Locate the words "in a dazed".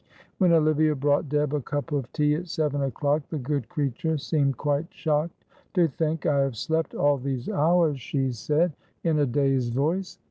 9.03-9.75